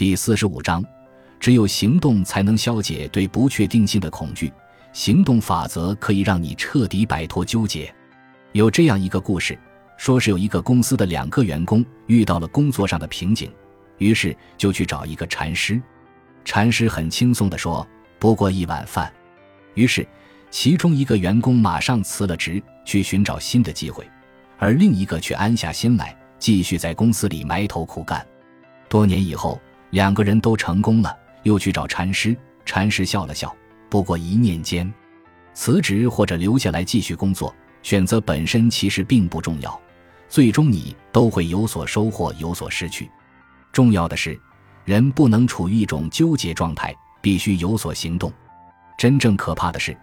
[0.00, 0.82] 第四十五章，
[1.38, 4.50] 只有行动才能消解对不确定性的恐惧。
[4.94, 7.94] 行动法则可以让你彻底摆脱纠结。
[8.52, 9.58] 有这样一个故事，
[9.98, 13.52] 说是有一个公司的两个员工遇到了工作上的瓶颈，
[13.98, 15.78] 于是就去找一个禅师。
[16.46, 17.86] 禅师很轻松地说
[18.18, 19.12] ：“不过一碗饭。”
[19.76, 20.08] 于是，
[20.50, 24.08] 其中一个员工马上辞了职，去寻找新的机会，
[24.56, 28.26] 而另一个却安下心来，继续在公司里埋头苦干。
[28.88, 29.60] 多年以后，
[29.90, 32.36] 两个人都成功了，又去找禅师。
[32.64, 33.54] 禅师笑了笑
[33.90, 34.92] ：“不过一念间，
[35.54, 39.80] 辞职或者留下来继续工作，选择本身其实并不重要，
[40.28, 43.10] 最终你都会有所收获，有所失去。
[43.72, 44.38] 重要的是。”
[44.86, 48.32] 人不能处于一种纠结状态，必须有所行动。
[48.98, 49.96] 真正可怕的是，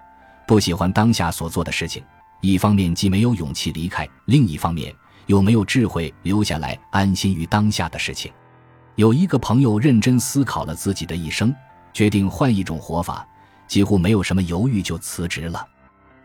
[0.47, 2.01] 不喜欢当下所做的事情，
[2.41, 4.93] 一方面既没有勇气离开，另一方面
[5.25, 8.31] 又没有智慧留下来安心于当下的事情。
[8.97, 11.55] 有一个朋友认真思考了自己的一生，
[11.93, 13.23] 决定换一种活法，
[13.67, 15.63] 几乎没有什么犹豫就辞职了。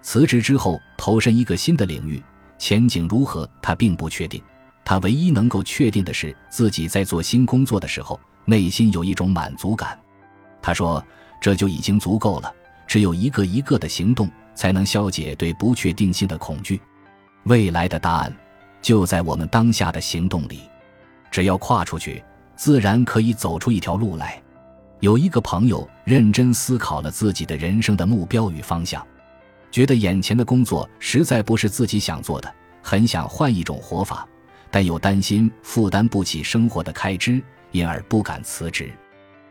[0.01, 2.23] 辞职之后，投身一个新的领域，
[2.56, 4.43] 前景如何他并不确定。
[4.87, 8.19] 他唯一能够确定的是，自己在做新工作的时候。
[8.47, 9.97] 内心有一种满足感，
[10.61, 11.05] 他说
[11.41, 12.53] ：“这就已经足够了。
[12.89, 16.81] 只有一个一个的行动，才能消解对不确定性的恐惧。
[17.45, 18.34] 未来的答案
[18.81, 20.62] 就在我们当下的行动里。
[21.31, 22.23] 只要跨出去，
[22.63, 24.41] 自然可以走出一条路来。”
[25.03, 29.05] 有一个朋友认真思考了自己的人生的目标与方向，
[29.73, 34.25] 觉得眼前的工作实在不是自己想做的，很想换一种活法，
[34.71, 37.43] 但又担心负担不起生活的开支。
[37.73, 38.93] 因而不敢辞职，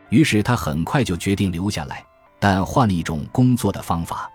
[0.08, 2.02] 于是他很快就决定留下来，
[2.38, 4.30] 但换了一种工作的方法。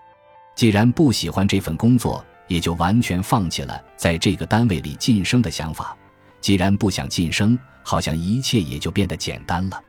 [0.54, 5.96] 既然不喜欢这份工作，也就完全放弃了在这个单位里晋升的想法。
[6.40, 9.82] 既然不想晋升，好像一切也就变得简单了。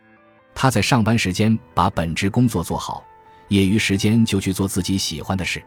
[0.53, 3.03] 他在上班时间把本职工作做好，
[3.47, 5.63] 业余时间就去做自己喜欢的事。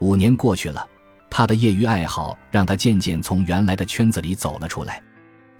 [0.00, 0.86] 五年过去了，
[1.30, 5.02] 他的业余爱好让他渐渐从原来的圈子里走了出来。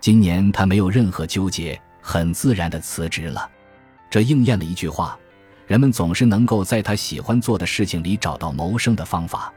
[0.00, 1.80] 今年他没有任何纠结。
[2.06, 3.50] 很自然的辞职了，
[4.10, 5.18] 这应验了一句话：
[5.66, 9.50] 人们总是能够在他喜欢做的事情里找到谋生的方法。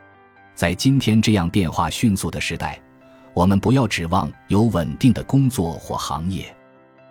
[0.56, 2.82] 在今天这样变化迅速的时代，
[3.38, 6.52] 我们不要指望有稳定的工作或行业。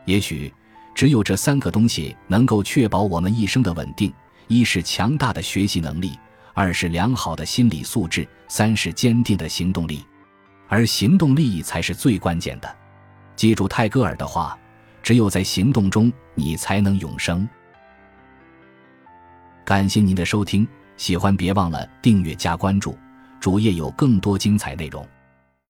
[0.07, 0.53] 也许
[0.93, 4.13] 只有这三个东西能够确保我们一生的稳定：
[4.49, 6.19] 一是强大的学习能力，
[6.53, 10.05] 二是良好的心理素质，三是坚定的行动力。
[10.67, 12.77] 而行动力才是最关键的。
[13.37, 14.59] 记住泰戈尔的话。
[15.05, 17.49] 只有在行动中，你才能永生。
[19.65, 20.67] 感谢您的收听，
[20.97, 22.99] 喜欢别忘了订阅加关注，
[23.39, 25.07] 主页有更多精彩内容。